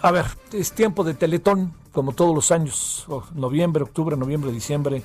[0.00, 3.06] A ver, es tiempo de Teletón, como todos los años.
[3.34, 5.02] Noviembre, octubre, noviembre, diciembre.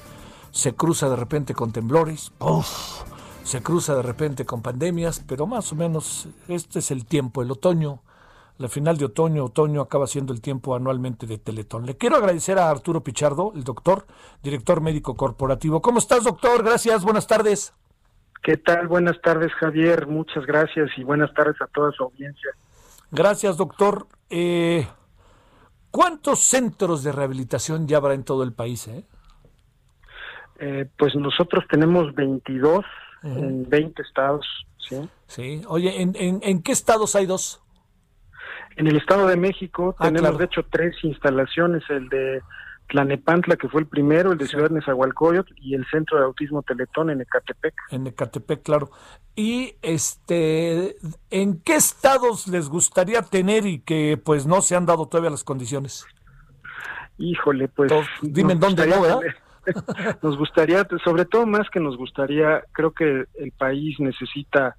[0.52, 2.32] Se cruza de repente con temblores.
[2.40, 3.02] Uf,
[3.44, 7.50] se cruza de repente con pandemias, pero más o menos este es el tiempo, el
[7.50, 8.02] otoño.
[8.60, 11.88] La final de otoño, otoño acaba siendo el tiempo anualmente de Teletón.
[11.88, 14.06] Le quiero agradecer a Arturo Pichardo, el doctor,
[14.44, 15.82] director médico corporativo.
[15.82, 16.64] ¿Cómo estás, doctor?
[16.64, 17.74] Gracias, buenas tardes.
[18.44, 18.88] ¿Qué tal?
[18.88, 20.06] Buenas tardes, Javier.
[20.06, 22.52] Muchas gracias y buenas tardes a toda su audiencia.
[23.14, 24.08] Gracias, doctor.
[24.32, 24.88] Eh,
[25.92, 28.88] ¿Cuántos centros de rehabilitación ya habrá en todo el país?
[28.88, 29.06] Eh?
[30.60, 32.84] Eh, pues nosotros tenemos 22
[33.22, 34.46] en 20 estados.
[34.80, 35.08] Sí.
[35.28, 35.62] Sí.
[35.68, 37.62] Oye, ¿en, en, qué estados hay dos?
[38.78, 42.42] En el Estado de México ah, tenemos, de hecho, tres instalaciones: el de
[42.94, 47.10] Tlanepantla, que fue el primero, el de Ciudad Nezahualcóyotl y el Centro de Autismo Teletón
[47.10, 47.74] en Ecatepec.
[47.90, 48.92] En Ecatepec, claro.
[49.36, 50.96] ¿Y este
[51.32, 55.44] en qué estados les gustaría tener y que pues no se han dado todavía las
[55.44, 56.06] condiciones?
[57.18, 59.22] Híjole, pues dime dónde no, ¿verdad?
[60.22, 64.76] nos gustaría, sobre todo más que nos gustaría, creo que el país necesita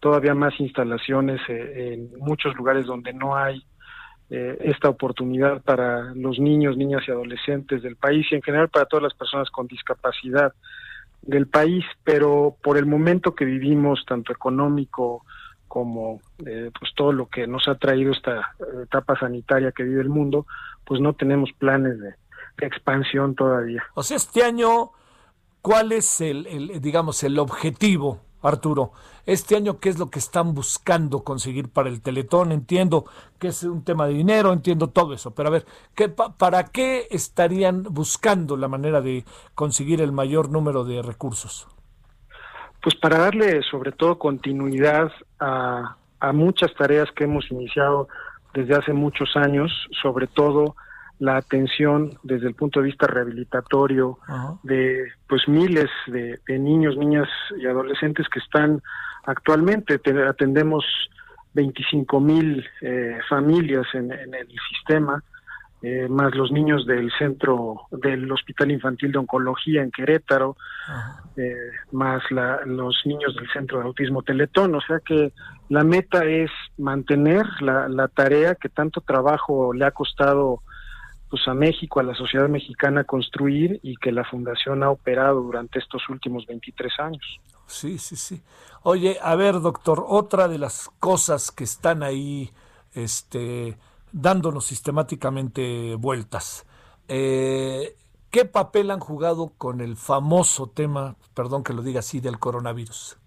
[0.00, 3.62] todavía más instalaciones eh, en muchos lugares donde no hay
[4.30, 8.86] eh, esta oportunidad para los niños, niñas y adolescentes del país y en general para
[8.86, 10.52] todas las personas con discapacidad
[11.22, 15.24] del país, pero por el momento que vivimos, tanto económico
[15.66, 20.08] como eh, pues todo lo que nos ha traído esta etapa sanitaria que vive el
[20.08, 20.46] mundo,
[20.84, 22.14] pues no tenemos planes de,
[22.60, 23.84] expansión todavía.
[23.94, 24.90] O sea, este año,
[25.62, 28.92] ¿cuál es el digamos, el objetivo Arturo,
[29.26, 32.52] este año, ¿qué es lo que están buscando conseguir para el Teletón?
[32.52, 33.04] Entiendo
[33.38, 37.08] que es un tema de dinero, entiendo todo eso, pero a ver, ¿qué, ¿para qué
[37.10, 41.66] estarían buscando la manera de conseguir el mayor número de recursos?
[42.80, 45.10] Pues para darle sobre todo continuidad
[45.40, 48.08] a, a muchas tareas que hemos iniciado
[48.54, 50.76] desde hace muchos años, sobre todo
[51.18, 54.18] la atención desde el punto de vista rehabilitatorio
[54.62, 58.80] de pues miles de, niños, niñas y adolescentes que están
[59.24, 60.00] actualmente.
[60.28, 60.84] atendemos
[61.54, 65.22] 25 mil eh, familias en, el sistema,
[65.82, 70.56] eh, más los niños del centro del Hospital Infantil de Oncología en Querétaro,
[71.36, 71.54] eh,
[71.92, 72.22] más
[72.64, 74.74] los niños del Centro de Autismo Teletón.
[74.76, 75.32] O sea que
[75.68, 80.62] la meta es mantener la, la tarea que tanto trabajo le ha costado
[81.30, 85.78] pues a México, a la sociedad mexicana construir y que la fundación ha operado durante
[85.78, 87.40] estos últimos 23 años.
[87.66, 88.42] Sí, sí, sí.
[88.82, 92.50] Oye, a ver, doctor, otra de las cosas que están ahí
[92.94, 93.76] este
[94.12, 96.66] dándonos sistemáticamente vueltas.
[97.08, 97.94] Eh,
[98.30, 103.18] ¿Qué papel han jugado con el famoso tema, perdón que lo diga así, del coronavirus?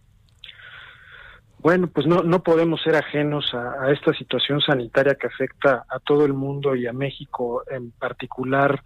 [1.61, 6.25] Bueno, pues no, no podemos ser ajenos a, esta situación sanitaria que afecta a todo
[6.25, 8.81] el mundo y a México en particular.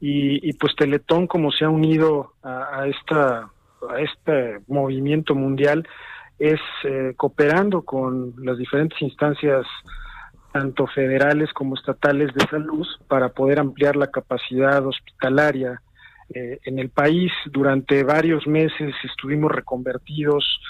[0.00, 3.50] Y, pues Teletón, como se ha unido a, esta,
[3.90, 5.86] a este movimiento mundial,
[6.38, 9.66] es eh, cooperando con las diferentes instancias,
[10.52, 15.82] tanto federales como estatales de salud, para poder ampliar la capacidad hospitalaria
[16.32, 17.32] eh, en el país.
[17.46, 20.60] Durante varios meses estuvimos reconvertidos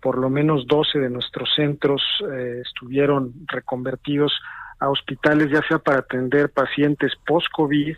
[0.00, 4.32] por lo menos 12 de nuestros centros eh, estuvieron reconvertidos
[4.80, 7.96] a hospitales, ya sea para atender pacientes post-COVID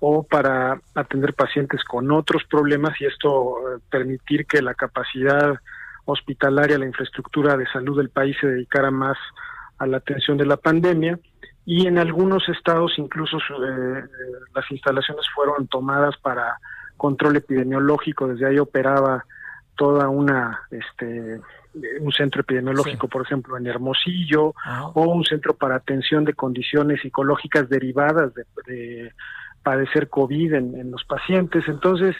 [0.00, 5.54] o para atender pacientes con otros problemas y esto eh, permitir que la capacidad
[6.04, 9.18] hospitalaria, la infraestructura de salud del país se dedicara más
[9.78, 11.18] a la atención de la pandemia.
[11.66, 14.04] Y en algunos estados incluso eh,
[14.54, 16.58] las instalaciones fueron tomadas para
[16.96, 19.24] control epidemiológico, desde ahí operaba
[19.80, 21.40] toda una este
[22.00, 24.90] un centro epidemiológico, por ejemplo, en Hermosillo, ah.
[24.92, 29.10] o un centro para atención de condiciones psicológicas derivadas de,
[29.62, 31.64] padecer COVID en, los pacientes.
[31.66, 32.14] Entonces,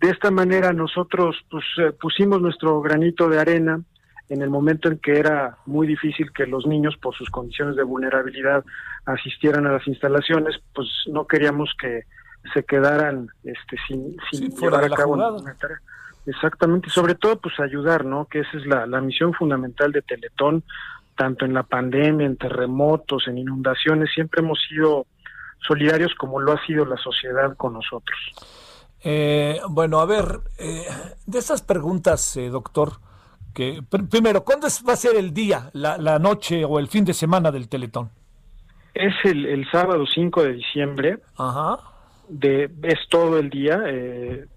[0.00, 3.80] de esta manera nosotros pues, eh, pusimos nuestro granito de arena
[4.28, 7.84] en el momento en que era muy difícil que los niños, por sus condiciones de
[7.84, 8.64] vulnerabilidad,
[9.04, 12.02] asistieran a las instalaciones, pues no queríamos que
[12.52, 15.80] se quedaran este, sin, sin llevar a cabo una tarea.
[16.26, 18.26] Exactamente, sobre todo pues ayudar, ¿no?
[18.26, 20.64] Que esa es la, la misión fundamental de Teletón,
[21.16, 25.06] tanto en la pandemia, en terremotos, en inundaciones, siempre hemos sido
[25.66, 28.18] solidarios como lo ha sido la sociedad con nosotros.
[29.02, 30.84] Eh, bueno, a ver, eh,
[31.26, 32.92] de esas preguntas, eh, doctor,
[33.54, 37.14] que primero, ¿cuándo va a ser el día, la, la, noche o el fin de
[37.14, 38.10] semana del Teletón?
[38.92, 41.18] Es el, el sábado 5 de diciembre.
[41.36, 41.78] Ajá.
[42.28, 43.82] De, es todo el día.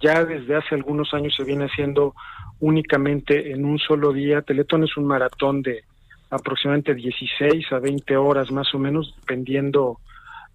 [0.01, 2.15] ya desde hace algunos años se viene haciendo
[2.59, 4.41] únicamente en un solo día.
[4.41, 5.83] Teletón es un maratón de
[6.29, 9.99] aproximadamente 16 a 20 horas más o menos, dependiendo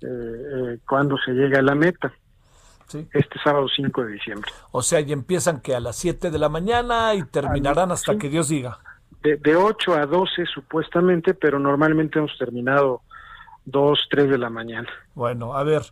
[0.00, 2.12] eh, eh, cuándo se llega a la meta.
[2.86, 3.06] Sí.
[3.12, 4.50] Este sábado 5 de diciembre.
[4.70, 8.28] O sea, y empiezan que a las 7 de la mañana y terminarán hasta que
[8.28, 8.78] Dios diga.
[9.22, 13.00] De, de 8 a 12 supuestamente, pero normalmente hemos terminado
[13.64, 14.88] 2, 3 de la mañana.
[15.14, 15.82] Bueno, a ver,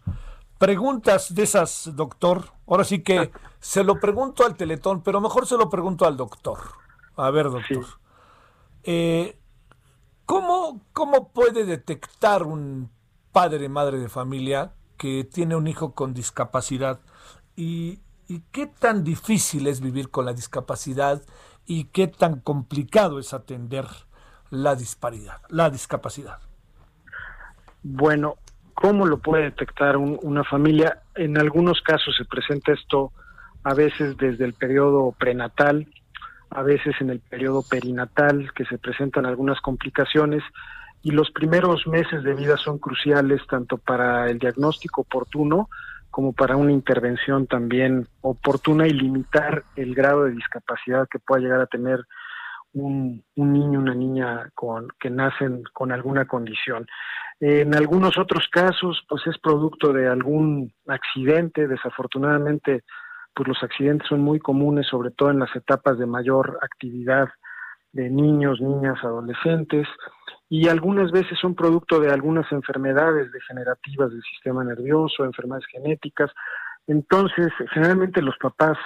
[0.63, 2.53] preguntas de esas, doctor.
[2.69, 6.61] Ahora sí que se lo pregunto al Teletón, pero mejor se lo pregunto al doctor.
[7.17, 7.85] A ver, doctor.
[8.85, 9.41] Eh,
[10.25, 12.93] ¿cómo, ¿Cómo puede detectar un
[13.33, 17.01] padre, madre de familia que tiene un hijo con discapacidad?
[17.57, 17.99] ¿Y,
[18.29, 21.25] y qué tan difícil es vivir con la discapacidad
[21.67, 23.89] y qué tan complicado es atender
[24.51, 26.39] la disparidad, la discapacidad?
[27.83, 28.37] Bueno,
[28.83, 31.03] ¿cómo lo puede detectar una familia?
[31.15, 33.13] En algunos casos se presenta esto
[33.63, 35.87] a veces desde el periodo prenatal,
[36.51, 40.43] a veces en el periodo perinatal, que se presentan algunas complicaciones,
[41.01, 45.69] y los primeros meses de vida son cruciales tanto para el diagnóstico oportuno
[46.11, 51.61] como para una intervención también oportuna y limitar el grado de discapacidad que pueda llegar
[51.61, 52.01] a tener
[52.75, 56.87] un, niño, una niña con, que nacen con alguna condición.
[57.41, 62.85] En algunos otros casos, pues es producto de algún accidente, desafortunadamente
[63.35, 67.29] pues los accidentes son muy comunes, sobre todo en las etapas de mayor actividad
[67.93, 69.87] de niños, niñas, adolescentes,
[70.49, 76.31] y algunas veces son producto de algunas enfermedades degenerativas del sistema nervioso, enfermedades genéticas.
[76.87, 78.77] Entonces, generalmente los papás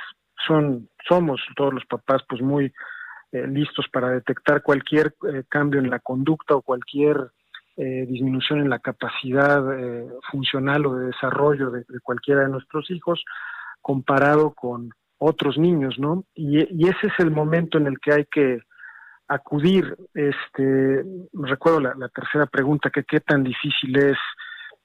[0.47, 2.73] son, somos todos los papás, pues muy
[3.33, 7.33] eh, listos para detectar cualquier eh, cambio en la conducta o cualquier
[7.77, 9.63] eh, disminución en la capacidad
[10.31, 13.25] funcional o de desarrollo de, cualquiera de nuestros hijos
[13.83, 16.25] comparado con otros niños, ¿no?
[16.35, 18.61] Y, ese es el momento en el que hay que
[19.27, 19.97] acudir.
[20.15, 24.19] Este, recuerdo la, tercera pregunta, que qué tan difícil es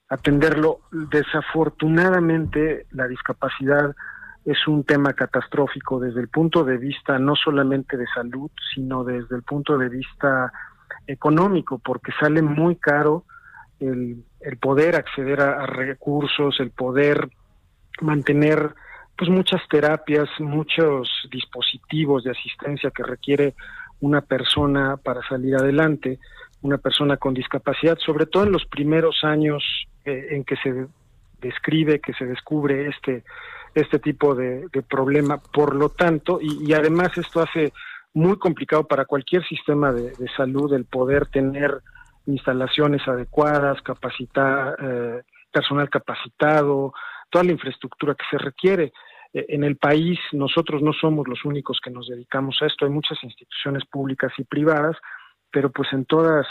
[0.08, 0.80] atenderlo.
[0.90, 3.94] Desafortunadamente, la discapacidad
[4.44, 9.36] es un tema catastrófico desde el punto de vista no solamente de salud, sino desde
[9.36, 10.52] el punto de vista
[11.06, 13.24] económico, porque sale muy caro
[13.80, 17.28] el, el poder acceder a recursos, el poder
[18.00, 18.74] mantener
[19.16, 23.54] pues muchas terapias, muchos dispositivos de asistencia que requiere
[24.00, 26.18] una persona para salir adelante,
[26.62, 29.62] una persona con discapacidad, sobre todo en los primeros años
[30.04, 30.86] eh, en que se
[31.40, 33.24] describe, que se descubre este,
[33.74, 35.38] este tipo de, problema.
[35.38, 37.72] Por lo tanto, y, además esto hace
[38.14, 41.80] muy complicado para cualquier sistema de, salud el poder tener
[42.26, 46.92] instalaciones adecuadas, capacitar, eh, personal capacitado,
[47.30, 48.92] toda la infraestructura que se requiere.
[49.32, 52.92] E, en el país nosotros no somos los únicos que nos dedicamos a esto, hay
[52.92, 54.96] muchas instituciones públicas y privadas,
[55.50, 56.46] pero pues en todas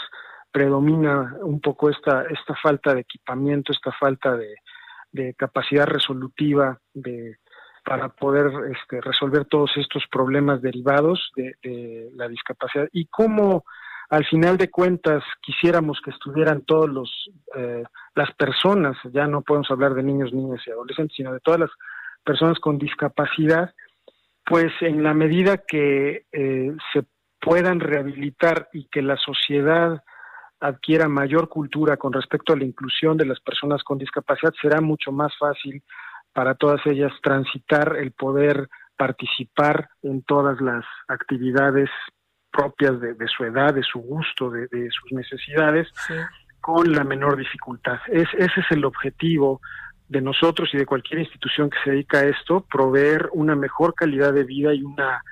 [0.50, 4.54] predomina un poco esta, esta falta de equipamiento, esta falta de,
[5.36, 7.36] capacidad resolutiva de,
[7.84, 12.88] para poder este, resolver todos estos problemas derivados de, la discapacidad.
[12.92, 13.64] Y cómo
[14.10, 17.82] al final de cuentas quisiéramos que estuvieran todos los eh,
[18.14, 21.70] las personas ya no podemos hablar de niños niñas y adolescentes sino de todas las
[22.22, 23.72] personas con discapacidad
[24.44, 27.04] pues en la medida que eh, se
[27.40, 30.02] puedan rehabilitar y que la sociedad
[30.62, 35.10] adquiera mayor cultura con respecto a la inclusión de las personas con discapacidad será mucho
[35.10, 35.82] más fácil
[36.32, 41.90] para todas ellas transitar el poder participar en todas las actividades
[42.52, 45.88] propias de, su edad, de su gusto, de, sus necesidades,
[46.60, 47.98] con la menor dificultad.
[48.08, 49.60] Es, ese es el objetivo
[50.08, 54.32] de nosotros y de cualquier institución que se dedica a esto, proveer una mejor calidad
[54.32, 55.22] de vida y una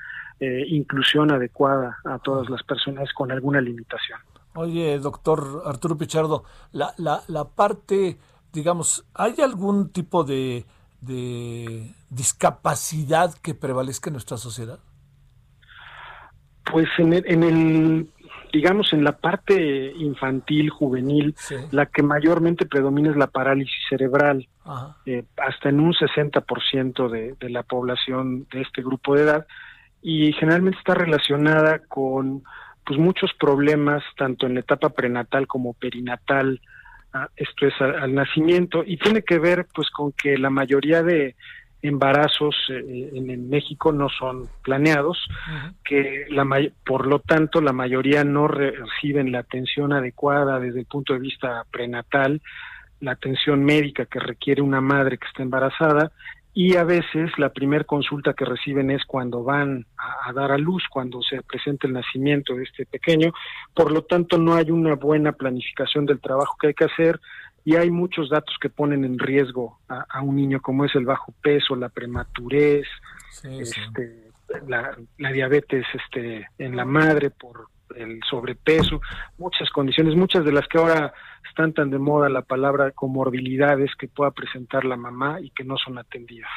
[0.40, 4.18] eh, inclusión adecuada a todas las personas con alguna limitación.
[4.61, 8.19] Oye, doctor Arturo Pichardo, la, la, la parte,
[8.52, 10.67] digamos, ¿hay algún tipo de,
[11.00, 14.79] de discapacidad que prevalezca en nuestra sociedad?
[16.71, 18.11] Pues en el,
[18.52, 21.35] digamos, en la parte infantil, juvenil,
[21.71, 24.47] la que mayormente predomina es la parálisis cerebral,
[25.07, 29.47] eh, hasta en un 60% de, de la población de este grupo de edad,
[30.02, 32.43] y generalmente está relacionada con
[32.84, 36.60] pues muchos problemas tanto en la etapa prenatal como perinatal,
[37.12, 41.37] ah, esto es al, nacimiento y tiene que ver pues con que la mayoría de
[41.82, 45.18] embarazos eh, en, México no son planeados,
[45.84, 46.46] que la
[46.84, 51.64] por lo tanto la mayoría no reciben la atención adecuada desde el punto de vista
[51.70, 52.42] prenatal,
[53.00, 56.12] la atención médica que requiere una madre que está embarazada
[56.61, 60.85] y a veces la primera consulta que reciben es cuando van a, dar a luz,
[60.90, 63.33] cuando se presenta el nacimiento de este pequeño,
[63.73, 67.19] por lo tanto no hay una buena planificación del trabajo que hay que hacer
[67.64, 71.33] y hay muchos datos que ponen en riesgo a, un niño como es el bajo
[71.40, 72.87] peso, la prematurez,
[73.43, 74.31] este,
[74.69, 79.00] La, la, diabetes este, en la madre por el sobrepeso,
[79.38, 81.14] muchas condiciones, muchas de las que ahora
[81.50, 85.76] están tan de moda la palabra comorbilidades que pueda presentar la mamá y que no
[85.76, 86.50] son atendidas.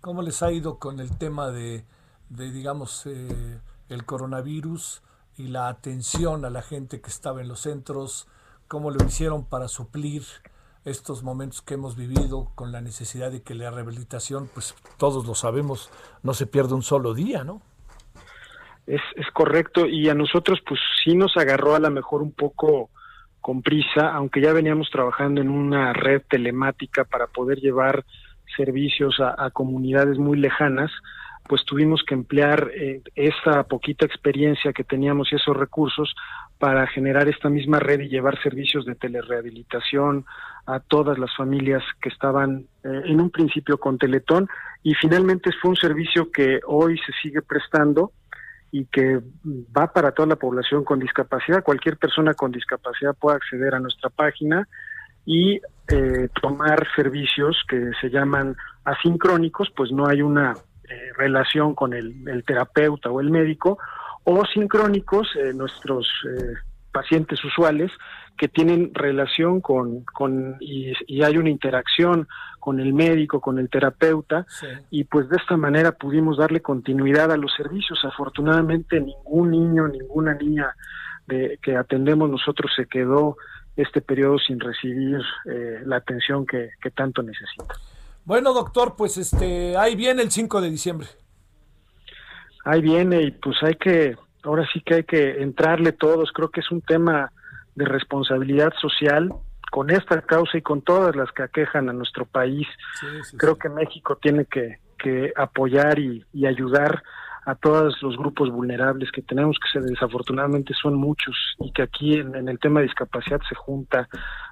[0.00, 1.84] ¿Cómo les ha ido con el tema de,
[2.30, 5.02] de digamos, eh, el coronavirus
[5.36, 8.26] y la atención a la gente que estaba en los centros?
[8.68, 10.22] ¿Cómo lo hicieron para suplir
[10.84, 15.34] estos momentos que hemos vivido con la necesidad de que la rehabilitación, pues todos lo
[15.34, 15.90] sabemos,
[16.22, 17.60] no se pierda un solo día, ¿no?
[18.86, 22.88] Es, es correcto y a nosotros pues sí nos agarró a lo mejor un poco
[23.40, 28.04] con prisa, aunque ya veníamos trabajando en una red telemática para poder llevar
[28.56, 30.90] servicios a, comunidades muy lejanas,
[31.48, 36.14] pues tuvimos que emplear eh, esa poquita experiencia que teníamos y esos recursos
[36.58, 40.26] para generar esta misma red y llevar servicios de telerehabilitación
[40.66, 44.48] a todas las familias que estaban eh, en un principio con Teletón.
[44.82, 48.12] Y finalmente fue un servicio que hoy se sigue prestando
[48.70, 49.20] y que
[49.76, 51.62] va para toda la población con discapacidad.
[51.62, 54.68] Cualquier persona con discapacidad puede acceder a nuestra página
[55.24, 60.54] y eh, tomar servicios que se llaman asincrónicos, pues no hay una
[60.88, 63.78] eh, relación con el, terapeuta o el médico,
[64.24, 66.08] o sincrónicos, eh, nuestros
[66.98, 67.92] pacientes usuales
[68.36, 72.26] que tienen relación con, con y, hay una interacción
[72.58, 74.46] con el médico, con el terapeuta,
[74.90, 78.04] y pues de esta manera pudimos darle continuidad a los servicios.
[78.04, 80.74] Afortunadamente ningún niño, ninguna niña
[81.28, 83.36] de, que atendemos nosotros se quedó
[83.76, 87.74] este periodo sin recibir eh, la atención que, que tanto necesita.
[88.24, 91.06] Bueno, doctor, pues este, ahí viene el 5 de diciembre.
[92.64, 96.60] Ahí viene y pues hay que, ahora sí que hay que entrarle todos, creo que
[96.60, 97.32] es un tema
[97.74, 99.30] de responsabilidad social
[99.70, 102.66] con esta causa y con todas las que aquejan a nuestro país.
[103.36, 107.02] Creo que México tiene que, que apoyar y, ayudar
[107.46, 112.48] a todos los grupos vulnerables que tenemos, que desafortunadamente son muchos, y que aquí en,
[112.48, 114.08] el tema de discapacidad se junta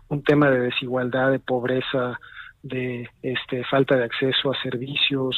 [0.09, 2.19] un tema de desigualdad, de pobreza,
[2.63, 5.37] de este, falta de acceso a servicios,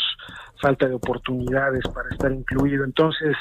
[0.61, 2.85] falta de oportunidades para estar incluido.
[2.85, 3.37] Entonces,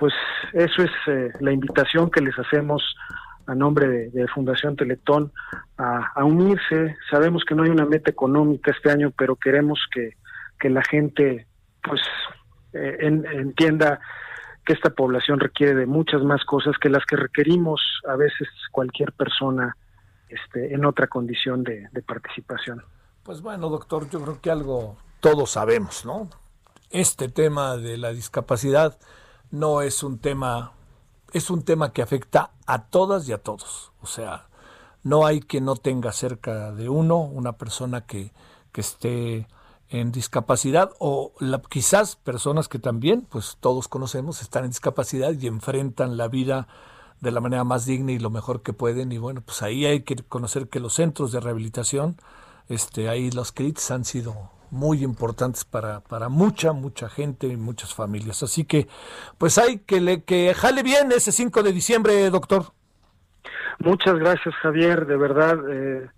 [0.00, 0.14] pues
[0.54, 2.82] eso es eh, la invitación que les hacemos
[3.46, 5.30] a nombre de, Fundación Teletón
[5.76, 6.96] a, unirse.
[7.10, 10.16] Sabemos que no hay una meta económica este año, pero queremos que,
[10.70, 11.46] la gente
[11.82, 12.00] pues
[12.72, 14.00] eh, entienda
[14.64, 19.12] que esta población requiere de muchas más cosas que las que requerimos a veces cualquier
[19.12, 19.76] persona
[20.28, 22.82] este, en otra condición de, de participación.
[23.22, 26.30] Pues bueno, doctor, yo creo que algo todos sabemos, ¿no?
[26.90, 28.98] Este tema de la discapacidad
[29.50, 30.72] no es un tema
[31.32, 33.92] es un tema que afecta a todas y a todos.
[34.02, 34.48] O sea,
[35.02, 38.32] no hay que no tenga cerca de uno una persona que,
[38.72, 39.46] que esté
[39.88, 41.32] en discapacidad o
[41.68, 46.68] quizás personas que también, pues todos conocemos, están en discapacidad y enfrentan la vida
[47.20, 49.12] de la manera más digna y lo mejor que pueden.
[49.12, 52.16] Y bueno, pues ahí hay que conocer que los centros de rehabilitación,
[52.68, 57.94] este, ahí los CRITs han sido muy importantes para, para mucha, mucha gente y muchas
[57.94, 58.42] familias.
[58.42, 58.88] Así que,
[59.38, 62.66] pues hay que, le, que jale bien ese 5 de diciembre, doctor.
[63.78, 65.58] Muchas gracias, Javier, de verdad.
[65.70, 66.08] Eh,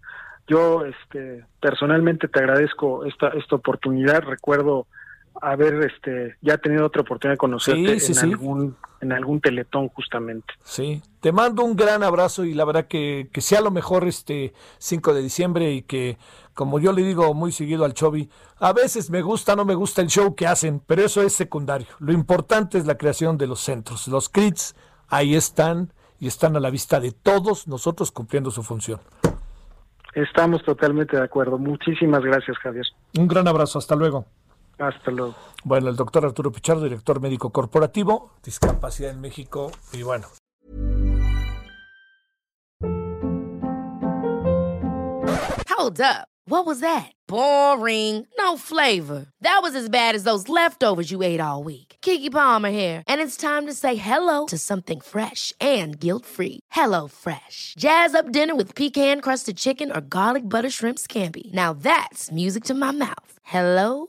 [0.48, 4.22] yo este, personalmente te agradezco esta, esta oportunidad.
[4.22, 4.86] Recuerdo
[5.40, 10.54] haber este ya tenido otra oportunidad de conocerte en algún en algún teletón justamente.
[10.62, 14.52] Sí, te mando un gran abrazo y la verdad que, que sea lo mejor este
[14.78, 16.18] 5 de diciembre y que
[16.54, 20.02] como yo le digo muy seguido al Chovi, a veces me gusta, no me gusta
[20.02, 21.88] el show que hacen, pero eso es secundario.
[21.98, 24.06] Lo importante es la creación de los centros.
[24.06, 24.76] Los CRITs
[25.08, 29.00] ahí están y están a la vista de todos nosotros cumpliendo su función.
[30.14, 31.58] Estamos totalmente de acuerdo.
[31.58, 32.84] Muchísimas gracias, Javier.
[33.18, 33.78] Un gran abrazo.
[33.78, 34.26] Hasta luego.
[34.82, 35.36] Hasta luego.
[35.62, 40.26] Bueno, el doctor Arturo Pichardo, director médico corporativo, discapacidad en México, y bueno.
[45.68, 46.26] Hold up.
[46.46, 47.12] What was that?
[47.28, 48.26] Boring.
[48.36, 49.26] No flavor.
[49.42, 51.96] That was as bad as those leftovers you ate all week.
[52.00, 56.58] Kiki Palmer here, and it's time to say hello to something fresh and guilt-free.
[56.72, 57.74] Hello Fresh.
[57.78, 61.52] Jazz up dinner with pecan-crusted chicken or garlic butter shrimp scampi.
[61.52, 63.38] Now that's music to my mouth.
[63.44, 64.08] Hello